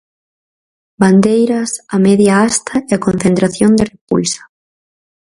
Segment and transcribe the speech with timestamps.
[0.99, 4.43] Bandeiras a media hasta e concentración de repulsa.